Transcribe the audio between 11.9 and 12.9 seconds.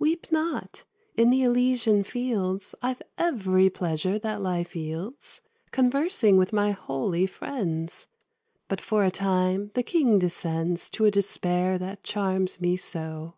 charms me